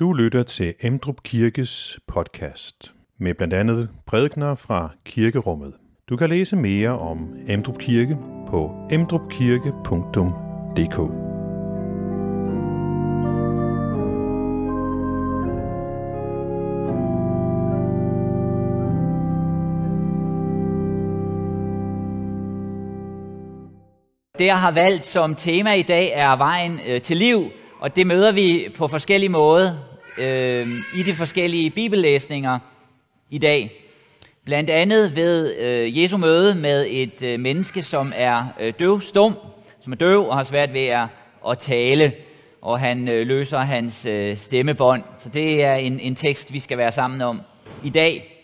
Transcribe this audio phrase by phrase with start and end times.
[0.00, 5.74] Du lytter til Emdrup Kirkes podcast med blandt andet prædikner fra kirkerummet.
[6.08, 8.16] Du kan læse mere om Emdrup Kirke
[8.48, 10.96] på emdrupkirke.dk.
[24.38, 27.50] Det, jeg har valgt som tema i dag, er vejen øh, til liv,
[27.80, 29.74] og det møder vi på forskellige måder
[30.18, 30.66] øh,
[30.98, 32.58] i de forskellige bibellæsninger
[33.30, 33.82] i dag.
[34.44, 39.34] Blandt andet ved øh, Jesu møde med et øh, menneske, som er øh, døv, stum,
[39.80, 41.06] som er døv og har svært ved at,
[41.48, 42.12] at tale,
[42.62, 45.02] og han øh, løser hans øh, stemmebånd.
[45.18, 47.40] Så det er en, en tekst, vi skal være sammen om
[47.84, 48.35] i dag.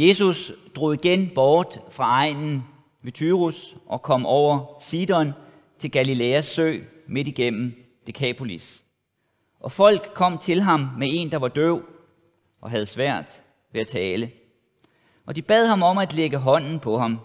[0.00, 2.64] Jesus drog igen bort fra egnen
[3.02, 5.32] ved Tyrus og kom over Sidon
[5.78, 7.74] til Galileas sø midt igennem
[8.06, 8.84] Decapolis.
[9.60, 11.82] Og folk kom til ham med en, der var døv
[12.60, 14.30] og havde svært ved at tale.
[15.26, 17.18] Og de bad ham om at lægge hånden på ham.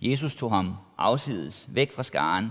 [0.00, 2.48] Jesus tog ham afsides væk fra skaren,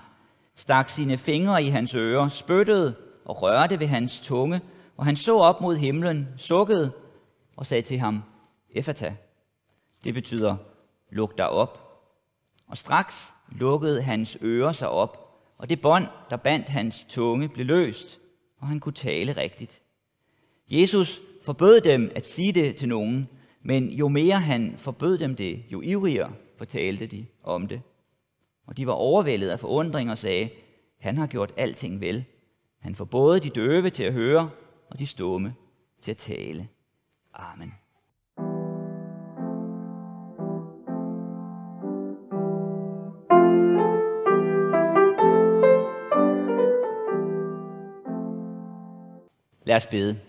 [0.55, 4.61] stak sine fingre i hans ører, spyttede og rørte ved hans tunge,
[4.97, 6.91] og han så op mod himlen, sukkede
[7.57, 8.23] og sagde til ham,
[8.75, 9.15] Efata,
[10.07, 10.57] det betyder,
[11.09, 12.03] luk dig op.
[12.67, 17.65] Og straks lukkede hans ører sig op, og det bånd, der bandt hans tunge, blev
[17.65, 18.19] løst,
[18.59, 19.81] og han kunne tale rigtigt.
[20.69, 23.29] Jesus forbød dem at sige det til nogen,
[23.61, 27.81] men jo mere han forbød dem det, jo ivrigere fortalte de om det.
[28.67, 30.49] Og de var overvældet af forundring og sagde,
[30.99, 32.25] han har gjort alting vel.
[32.79, 34.49] Han får både de døve til at høre,
[34.89, 35.55] og de stumme
[36.01, 36.67] til at tale.
[37.33, 37.73] Amen.
[49.67, 50.19] Lad os bede.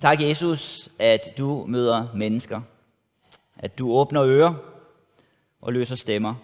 [0.00, 2.60] Tak, Jesus, at du møder mennesker.
[3.56, 4.54] At du åbner ører
[5.60, 6.34] og løser stemmer.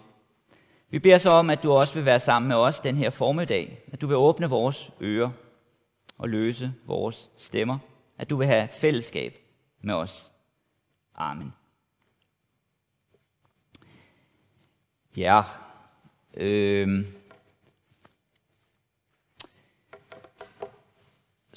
[0.91, 3.85] Vi beder så om, at du også vil være sammen med os den her formiddag.
[3.93, 5.31] At du vil åbne vores ører
[6.19, 7.79] og løse vores stemmer.
[8.19, 9.39] At du vil have fællesskab
[9.81, 10.33] med os.
[11.15, 11.53] Amen.
[15.17, 15.43] Ja,
[16.35, 17.05] øh,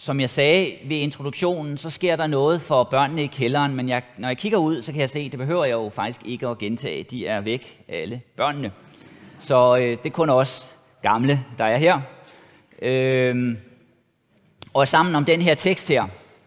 [0.03, 4.03] Som jeg sagde ved introduktionen, så sker der noget for børnene i kælderen, men jeg,
[4.17, 6.47] når jeg kigger ud, så kan jeg se, at det behøver jeg jo faktisk ikke
[6.47, 7.03] at gentage.
[7.03, 8.71] De er væk, alle børnene.
[9.39, 12.01] Så øh, det er kun os gamle, der er her.
[12.81, 13.55] Øh,
[14.73, 16.03] og sammen om den her tekst her,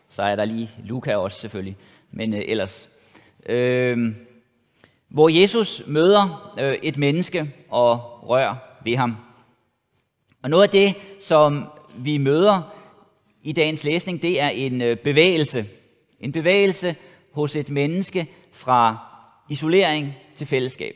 [0.08, 1.76] så er der lige Luca også selvfølgelig,
[2.10, 2.88] men øh, ellers.
[3.46, 4.14] Øh,
[5.08, 9.16] hvor Jesus møder øh, et menneske og rører ved ham.
[10.42, 11.64] Og noget af det, som
[11.98, 12.75] vi møder
[13.46, 15.66] i dagens læsning, det er en øh, bevægelse.
[16.20, 16.96] En bevægelse
[17.32, 18.98] hos et menneske fra
[19.48, 20.94] isolering til fællesskab.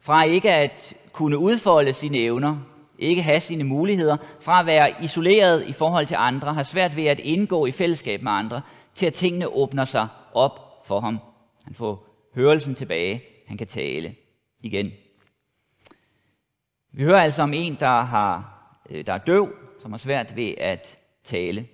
[0.00, 2.56] Fra ikke at kunne udfolde sine evner,
[2.98, 7.04] ikke have sine muligheder, fra at være isoleret i forhold til andre, har svært ved
[7.04, 8.62] at indgå i fællesskab med andre,
[8.94, 11.18] til at tingene åbner sig op for ham.
[11.64, 14.14] Han får hørelsen tilbage, han kan tale
[14.62, 14.92] igen.
[16.92, 18.56] Vi hører altså om en, der, har,
[18.90, 19.48] øh, der er døv,
[19.82, 21.66] som har svært ved at tale.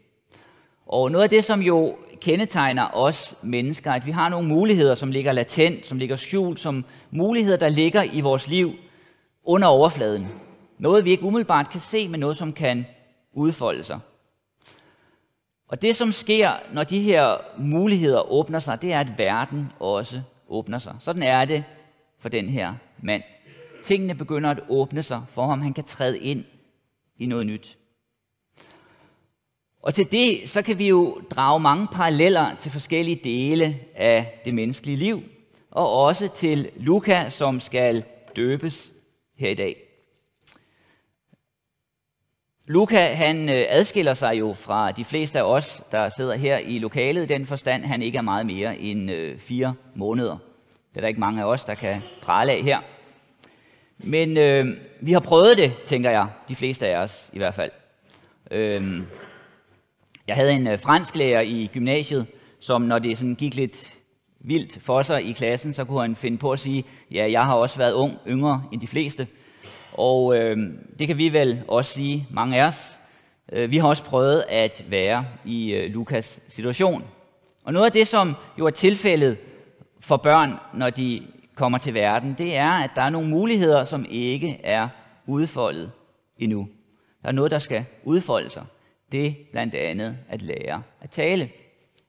[0.87, 5.11] Og noget af det, som jo kendetegner os mennesker, at vi har nogle muligheder, som
[5.11, 8.73] ligger latent, som ligger skjult, som muligheder, der ligger i vores liv
[9.45, 10.29] under overfladen.
[10.79, 12.87] Noget, vi ikke umiddelbart kan se, men noget, som kan
[13.33, 13.99] udfolde sig.
[15.69, 20.23] Og det, som sker, når de her muligheder åbner sig, det er, at verden også
[20.49, 20.97] åbner sig.
[21.01, 21.65] Sådan er det
[22.19, 23.23] for den her mand.
[23.83, 25.61] Tingene begynder at åbne sig for ham.
[25.61, 26.45] Han kan træde ind
[27.19, 27.79] i noget nyt.
[29.87, 34.55] Og til det, så kan vi jo drage mange paralleller til forskellige dele af det
[34.55, 35.23] menneskelige liv,
[35.71, 38.05] og også til Luka, som skal
[38.37, 38.93] døbes
[39.39, 39.77] her i dag.
[42.67, 46.79] Luka, han øh, adskiller sig jo fra de fleste af os, der sidder her i
[46.79, 50.39] lokalet, i den forstand, han ikke er meget mere end øh, fire måneder.
[50.91, 52.81] Det er der ikke mange af os, der kan prale af her.
[53.99, 54.67] Men øh,
[55.01, 57.71] vi har prøvet det, tænker jeg, de fleste af os i hvert fald.
[58.51, 59.03] Øh,
[60.27, 62.27] jeg havde en øh, fransk fransklærer i gymnasiet,
[62.61, 63.95] som når det sådan gik lidt
[64.41, 67.55] vildt for sig i klassen, så kunne han finde på at sige, ja, jeg har
[67.55, 69.27] også været ung, yngre end de fleste.
[69.93, 70.57] Og øh,
[70.99, 73.01] det kan vi vel også sige, mange af os.
[73.53, 77.05] Øh, vi har også prøvet at være i øh, Lukas situation.
[77.65, 79.37] Og noget af det, som jo er tilfældet
[80.01, 81.23] for børn, når de
[81.55, 84.89] kommer til verden, det er, at der er nogle muligheder, som ikke er
[85.27, 85.91] udfoldet
[86.39, 86.69] endnu.
[87.23, 88.65] Der er noget, der skal udfolde sig.
[89.13, 91.51] Det blandt andet at lære at tale,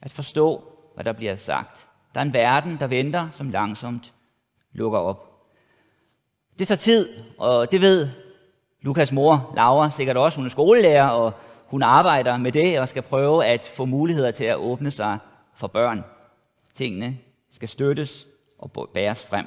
[0.01, 0.63] at forstå,
[0.95, 1.87] hvad der bliver sagt.
[2.13, 4.13] Der er en verden, der venter, som langsomt
[4.73, 5.27] lukker op.
[6.59, 8.09] Det tager tid, og det ved
[8.81, 10.35] Lukas mor, Laura, sikkert også.
[10.35, 11.33] Hun er skolelærer, og
[11.65, 15.17] hun arbejder med det og skal prøve at få muligheder til at åbne sig
[15.55, 16.03] for børn.
[16.73, 17.17] Tingene
[17.51, 18.27] skal støttes
[18.59, 19.45] og bæres frem.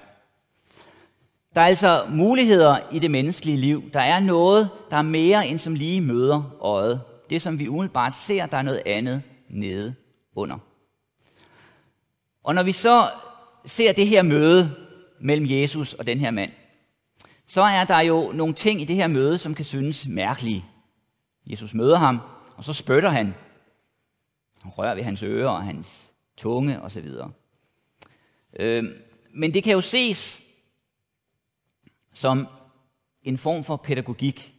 [1.54, 3.90] Der er altså muligheder i det menneskelige liv.
[3.92, 7.00] Der er noget, der er mere end som lige møder øjet.
[7.30, 9.94] Det, som vi umiddelbart ser, der er noget andet nede
[10.34, 10.58] under.
[12.42, 13.10] Og når vi så
[13.64, 14.76] ser det her møde
[15.20, 16.50] mellem Jesus og den her mand,
[17.46, 20.64] så er der jo nogle ting i det her møde, som kan synes mærkelige.
[21.46, 22.20] Jesus møder ham,
[22.56, 23.34] og så spytter han.
[24.62, 27.08] Han rører ved hans ører og hans tunge osv.
[28.58, 28.84] Øh,
[29.30, 30.40] men det kan jo ses
[32.14, 32.48] som
[33.22, 34.54] en form for pædagogik,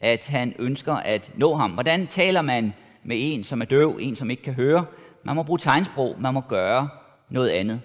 [0.00, 1.70] at han ønsker at nå ham.
[1.70, 2.72] Hvordan taler man
[3.04, 4.86] med en, som er døv, en, som ikke kan høre?
[5.24, 6.88] Man må bruge tegnsprog, man må gøre
[7.30, 7.80] noget andet.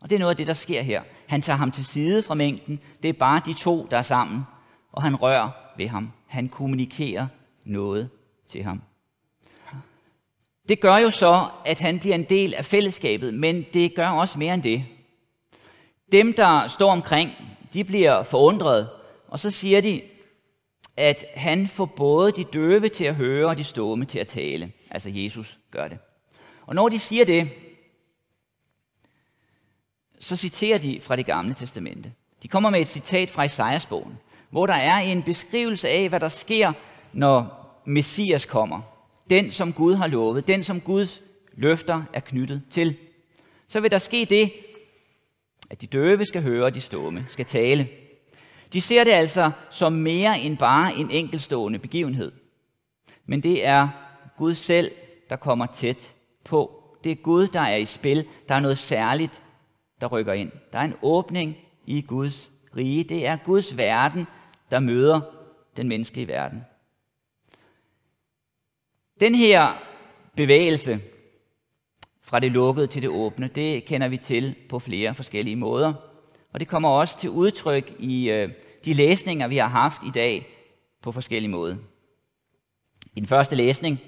[0.00, 1.02] Og det er noget af det, der sker her.
[1.26, 2.80] Han tager ham til side fra mængden.
[3.02, 4.42] Det er bare de to, der er sammen.
[4.92, 6.12] Og han rører ved ham.
[6.26, 7.26] Han kommunikerer
[7.64, 8.10] noget
[8.46, 8.82] til ham.
[10.68, 14.38] Det gør jo så, at han bliver en del af fællesskabet, men det gør også
[14.38, 14.84] mere end det.
[16.12, 17.32] Dem, der står omkring,
[17.74, 18.88] de bliver forundret,
[19.28, 20.02] og så siger de,
[20.98, 24.72] at han får både de døve til at høre og de stående til at tale.
[24.90, 25.98] Altså Jesus gør det.
[26.66, 27.50] Og når de siger det,
[30.18, 32.12] så citerer de fra det gamle testamente.
[32.42, 34.18] De kommer med et citat fra Isaias-bogen,
[34.50, 36.72] hvor der er en beskrivelse af, hvad der sker,
[37.12, 38.80] når Messias kommer.
[39.30, 40.48] Den, som Gud har lovet.
[40.48, 41.22] Den, som Guds
[41.52, 42.96] løfter er knyttet til.
[43.68, 44.52] Så vil der ske det,
[45.70, 47.88] at de døve skal høre, og de stående skal tale.
[48.72, 52.32] De ser det altså som mere end bare en enkelstående begivenhed.
[53.26, 53.88] Men det er
[54.36, 54.90] Gud selv,
[55.30, 56.84] der kommer tæt på.
[57.04, 58.26] Det er Gud, der er i spil.
[58.48, 59.42] Der er noget særligt,
[60.00, 60.52] der rykker ind.
[60.72, 61.56] Der er en åbning
[61.86, 63.04] i Guds rige.
[63.04, 64.26] Det er Guds verden,
[64.70, 65.20] der møder
[65.76, 66.64] den menneskelige verden.
[69.20, 69.82] Den her
[70.36, 71.00] bevægelse
[72.22, 75.94] fra det lukkede til det åbne, det kender vi til på flere forskellige måder.
[76.52, 78.50] Og det kommer også til udtryk i øh,
[78.84, 80.46] de læsninger, vi har haft i dag
[81.02, 81.76] på forskellige måder.
[83.14, 84.00] I den første læsning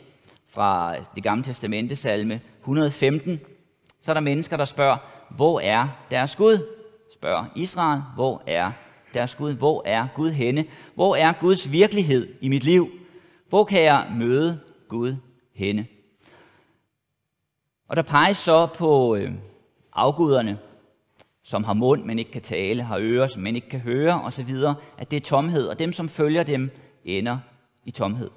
[0.49, 3.41] fra det gamle testamente, salme 115,
[4.01, 4.97] så er der mennesker, der spørger,
[5.31, 6.67] hvor er deres Gud?
[7.13, 8.73] Spørger Israel, hvor er
[9.15, 9.53] deres Gud?
[9.53, 10.65] Hvor er Gud henne?
[10.95, 12.91] Hvor er Guds virkelighed i mit liv?
[13.49, 15.17] Hvor kan jeg møde Gud
[15.55, 15.87] henne?
[17.89, 19.33] Og der peges så på øh,
[19.93, 20.59] afguderne,
[21.43, 24.55] som har mund, men ikke kan tale, har ører, som men ikke kan høre osv.,
[24.99, 26.71] at det er tomhed, og dem, som følger dem,
[27.05, 27.39] ender
[27.85, 28.31] i tomhed.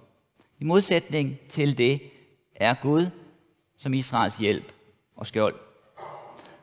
[0.59, 2.01] I modsætning til det
[2.55, 3.05] er Gud
[3.77, 4.71] som Israels hjælp
[5.15, 5.55] og skjold.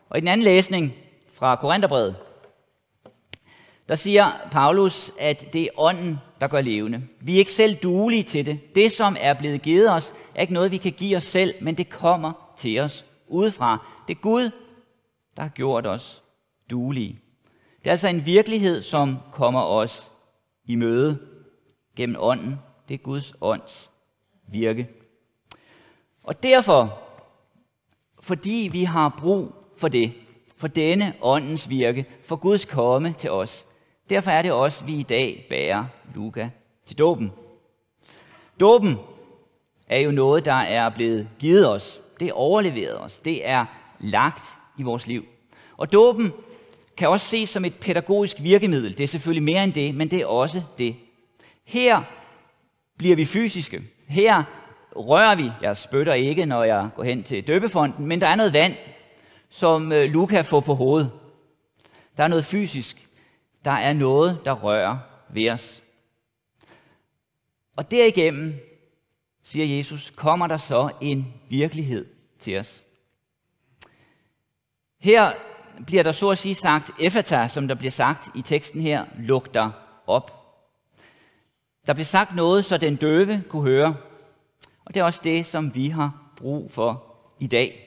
[0.08, 0.94] Og i den anden læsning
[1.32, 2.16] fra Korintherbrevet,
[3.88, 7.02] der siger Paulus, at det er ånden, der gør levende.
[7.20, 8.74] Vi er ikke selv duelige til det.
[8.74, 11.74] Det, som er blevet givet os, er ikke noget, vi kan give os selv, men
[11.74, 13.86] det kommer til os udefra.
[14.08, 14.50] Det er Gud,
[15.36, 16.22] der har gjort os
[16.70, 17.20] duelige.
[17.78, 20.12] Det er altså en virkelighed, som kommer os
[20.64, 21.18] i møde
[21.96, 22.58] gennem ånden.
[22.88, 23.90] Det er Guds ånds
[24.46, 24.88] virke.
[26.22, 26.98] Og derfor,
[28.20, 30.12] fordi vi har brug for det,
[30.56, 33.66] for denne åndens virke, for Guds komme til os,
[34.10, 35.84] derfor er det også, vi i dag bærer
[36.14, 36.48] Luka
[36.86, 37.32] til dåben.
[38.60, 38.96] Dåben
[39.86, 42.00] er jo noget, der er blevet givet os.
[42.20, 43.18] Det er overleveret os.
[43.18, 43.64] Det er
[43.98, 44.42] lagt
[44.78, 45.24] i vores liv.
[45.76, 46.32] Og dåben
[47.00, 48.98] kan også ses som et pædagogisk virkemiddel.
[48.98, 50.96] Det er selvfølgelig mere end det, men det er også det.
[51.64, 52.02] Her
[52.98, 53.82] bliver vi fysiske.
[54.08, 54.42] Her
[54.96, 55.50] rører vi.
[55.62, 58.74] Jeg spytter ikke, når jeg går hen til døbefonden, men der er noget vand,
[59.48, 61.10] som øh, Luca får på hovedet.
[62.16, 63.08] Der er noget fysisk.
[63.64, 64.98] Der er noget, der rører
[65.30, 65.82] ved os.
[67.76, 68.54] Og derigennem,
[69.42, 72.06] siger Jesus, kommer der så en virkelighed
[72.38, 72.84] til os.
[74.98, 75.32] Her
[75.86, 79.70] bliver der så at sige sagt Efata, som der bliver sagt i teksten her, lugter
[80.06, 80.36] op.
[81.86, 83.96] Der bliver sagt noget, så den døve kunne høre.
[84.84, 87.04] Og det er også det, som vi har brug for
[87.38, 87.86] i dag.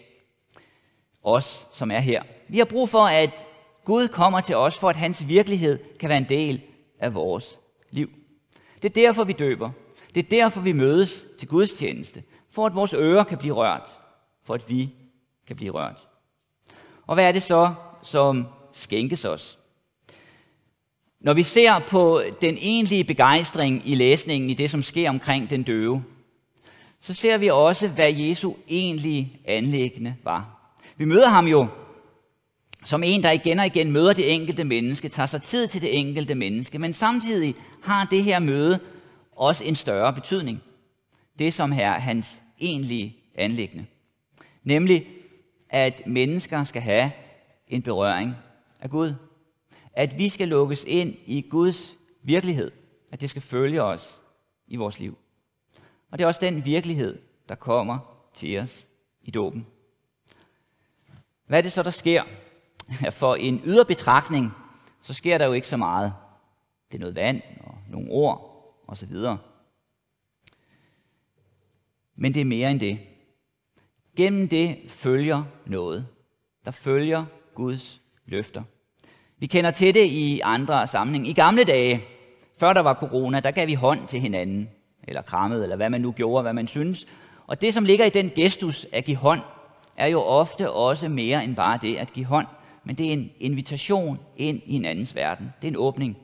[1.23, 2.23] Os, som er her.
[2.47, 3.47] Vi har brug for, at
[3.85, 6.61] Gud kommer til os, for at hans virkelighed kan være en del
[6.99, 7.59] af vores
[7.89, 8.09] liv.
[8.81, 9.71] Det er derfor, vi døber.
[10.15, 12.23] Det er derfor, vi mødes til Guds tjeneste.
[12.51, 13.99] For at vores ører kan blive rørt.
[14.43, 14.93] For at vi
[15.47, 16.07] kan blive rørt.
[17.07, 19.59] Og hvad er det så, som skænkes os?
[21.19, 25.63] Når vi ser på den egentlige begejstring i læsningen i det, som sker omkring den
[25.63, 26.03] døve,
[26.99, 30.59] så ser vi også, hvad Jesu egentlige anlæggende var.
[30.97, 31.67] Vi møder ham jo
[32.85, 35.99] som en, der igen og igen møder det enkelte menneske, tager sig tid til det
[35.99, 38.79] enkelte menneske, men samtidig har det her møde
[39.35, 40.61] også en større betydning.
[41.39, 43.85] Det, som er hans egentlige anlæggende.
[44.63, 45.07] Nemlig,
[45.73, 47.11] at mennesker skal have
[47.67, 48.35] en berøring
[48.79, 49.15] af Gud.
[49.93, 52.71] At vi skal lukkes ind i Guds virkelighed.
[53.11, 54.21] At det skal følge os
[54.67, 55.17] i vores liv.
[56.11, 57.99] Og det er også den virkelighed, der kommer
[58.33, 58.87] til os
[59.21, 59.67] i dåben.
[61.45, 62.23] Hvad er det så, der sker?
[63.11, 64.51] For en ydre betragtning,
[65.01, 66.13] så sker der jo ikke så meget.
[66.91, 69.15] Det er noget vand og nogle ord osv.
[72.15, 72.99] Men det er mere end det.
[74.15, 76.07] Gennem det følger noget.
[76.65, 78.63] Der følger Guds løfter.
[79.37, 81.29] Vi kender til det i andre sammenhænge.
[81.29, 82.03] I gamle dage,
[82.59, 84.69] før der var corona, der gav vi hånd til hinanden,
[85.07, 87.07] eller krammet, eller hvad man nu gjorde, hvad man synes.
[87.47, 89.41] Og det, som ligger i den gestus at give hånd,
[89.97, 92.47] er jo ofte også mere end bare det at give hånd,
[92.83, 95.53] men det er en invitation ind i en andens verden.
[95.61, 96.17] Det er en åbning.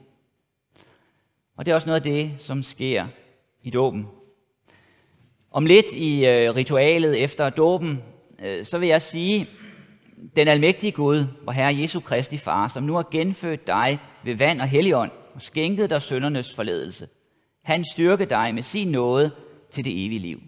[1.56, 3.06] Og det er også noget af det, som sker
[3.62, 4.08] i dåben.
[5.50, 8.02] Om lidt i øh, ritualet efter dåben,
[8.42, 9.48] øh, så vil jeg sige,
[10.36, 14.60] den almægtige Gud, hvor Herre Jesu Kristi Far, som nu har genfødt dig ved vand
[14.60, 17.08] og helligånd og skænket dig søndernes forledelse,
[17.64, 19.30] han styrke dig med sin nåde
[19.70, 20.40] til det evige liv.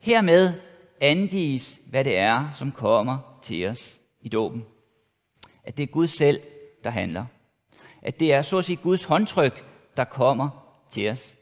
[0.00, 0.52] Hermed
[1.00, 4.64] angives, hvad det er, som kommer til os i dåben.
[5.64, 6.40] At det er Gud selv,
[6.84, 7.24] der handler.
[8.02, 9.64] At det er så at sige Guds håndtryk,
[9.96, 10.48] der kommer
[10.90, 11.36] til os.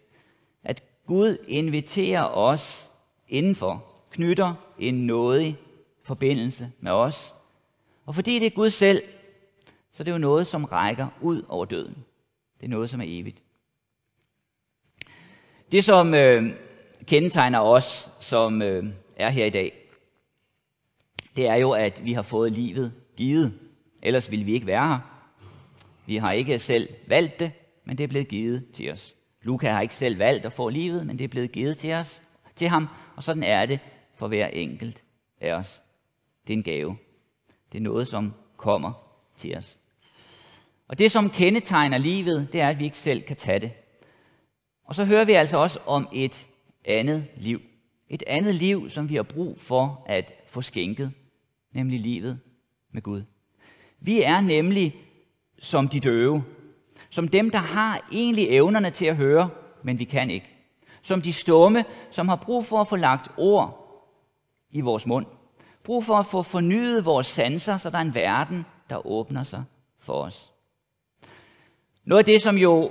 [1.09, 2.91] Gud inviterer os
[3.29, 5.59] indenfor, knytter en nådig
[6.03, 7.35] forbindelse med os.
[8.07, 9.03] Og fordi det er Gud selv,
[9.93, 11.97] så det er jo noget, som rækker ud over døden.
[12.61, 13.43] Det er noget, som er evigt.
[15.73, 16.51] Det, som øh,
[17.05, 18.85] kendetegner os, som øh,
[19.17, 19.73] er her i dag,
[21.37, 23.59] det er jo, at vi har fået livet givet.
[24.03, 24.99] Ellers ville vi ikke være her.
[26.07, 27.53] Vi har ikke selv valgt det,
[27.85, 29.18] men det er blevet givet til os.
[29.43, 32.23] Luca har ikke selv valgt at få livet, men det er blevet givet til os,
[32.57, 33.81] til ham, og sådan er det
[34.15, 35.03] for hver enkelt
[35.41, 35.83] af os.
[36.47, 36.97] Det er en gave.
[37.73, 38.93] Det er noget, som kommer
[39.37, 39.79] til os.
[40.89, 43.73] Og det, som kendetegner livet, det er, at vi ikke selv kan tage det.
[44.85, 46.47] Og så hører vi altså også om et
[46.85, 47.61] andet liv.
[48.09, 51.13] Et andet liv, som vi har brug for at få skænket,
[51.73, 52.41] nemlig livet
[52.93, 53.23] med Gud.
[54.01, 54.97] Vi er nemlig
[55.59, 56.45] som de døve,
[57.19, 59.49] som dem, der har egentlig evnerne til at høre,
[59.83, 60.47] men vi kan ikke.
[61.03, 63.89] Som de stumme, som har brug for at få lagt ord
[64.71, 65.27] i vores mund.
[65.85, 69.65] Brug for at få fornyet vores sanser, så der er en verden, der åbner sig
[70.01, 70.53] for os.
[72.05, 72.91] Noget af det, som jo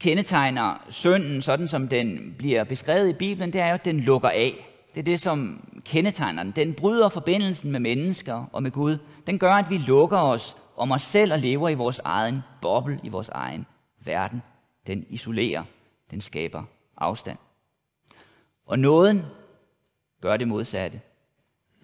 [0.00, 4.28] kendetegner synden, sådan som den bliver beskrevet i Bibelen, det er jo, at den lukker
[4.28, 4.68] af.
[4.94, 6.52] Det er det, som kendetegner den.
[6.56, 8.98] Den bryder forbindelsen med mennesker og med Gud.
[9.26, 13.00] Den gør, at vi lukker os om os selv og lever i vores egen boble,
[13.02, 13.66] i vores egen
[14.04, 14.42] verden.
[14.86, 15.64] Den isolerer,
[16.10, 16.62] den skaber
[16.96, 17.38] afstand.
[18.66, 19.24] Og nåden
[20.20, 21.00] gør det modsatte.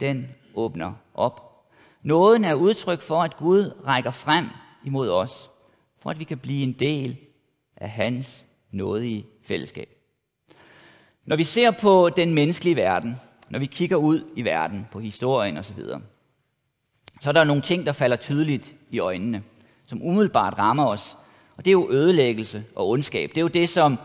[0.01, 1.67] Den åbner op.
[2.03, 4.49] Nåden er udtryk for, at Gud rækker frem
[4.85, 5.51] imod os,
[5.99, 7.17] for at vi kan blive en del
[7.77, 9.89] af hans nådige fællesskab.
[11.25, 13.17] Når vi ser på den menneskelige verden,
[13.49, 15.81] når vi kigger ud i verden, på historien osv.,
[17.25, 19.43] så er der nogle ting, der falder tydeligt i øjnene,
[19.87, 21.17] som umiddelbart rammer os.
[21.57, 23.31] Og det er jo ødelæggelse og ondskab.
[23.31, 23.99] Det er jo det, som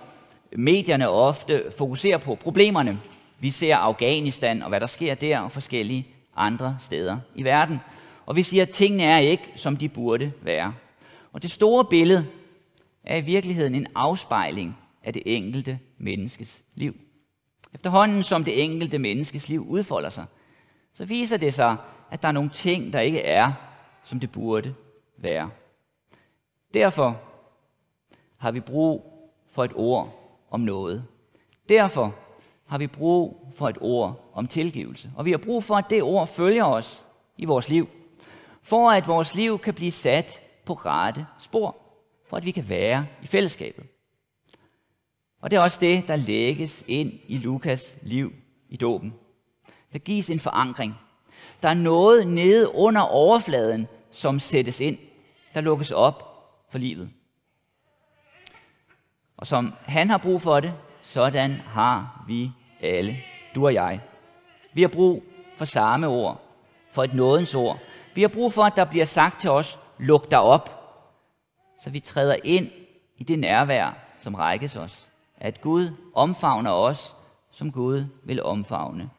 [0.51, 2.35] medierne ofte fokuserer på.
[2.35, 2.99] Problemerne.
[3.39, 7.79] Vi ser Afghanistan og hvad der sker der og forskellige andre steder i verden.
[8.25, 10.73] Og vi siger, at tingene er ikke, som de burde være.
[11.33, 12.27] Og det store billede
[13.03, 16.95] er i virkeligheden en afspejling af det enkelte menneskes liv.
[17.73, 20.25] Efterhånden som det enkelte menneskes liv udfolder sig,
[20.93, 21.75] så viser det sig,
[22.11, 23.53] at der er nogle ting, der ikke er,
[24.03, 24.75] som det burde
[25.17, 25.49] være.
[26.73, 27.21] Derfor
[28.37, 29.13] har vi brug
[29.51, 31.05] for et ord om noget.
[31.69, 32.15] Derfor
[32.65, 35.11] har vi brug for et ord om tilgivelse.
[35.15, 37.05] Og vi har brug for, at det ord følger os
[37.37, 37.89] i vores liv.
[38.61, 41.77] For at vores liv kan blive sat på rette spor.
[42.29, 43.85] For at vi kan være i fællesskabet.
[45.41, 48.33] Og det er også det, der lægges ind i Lukas liv
[48.69, 49.13] i dåben.
[49.93, 50.95] Der gives en forankring.
[51.61, 54.97] Der er noget nede under overfladen, som sættes ind.
[55.53, 57.09] Der lukkes op for livet.
[59.37, 62.51] Og som han har brug for det, sådan har vi
[62.81, 63.17] alle,
[63.55, 64.01] du og jeg.
[64.73, 65.23] Vi har brug
[65.57, 66.41] for samme ord,
[66.91, 67.79] for et nådens ord.
[68.15, 70.75] Vi har brug for, at der bliver sagt til os, luk dig op,
[71.83, 72.71] så vi træder ind
[73.17, 75.09] i det nærvær, som rækkes os.
[75.37, 77.15] At Gud omfavner os,
[77.51, 79.09] som Gud vil omfavne.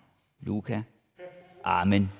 [0.41, 0.83] Luka.
[1.65, 2.20] Amen.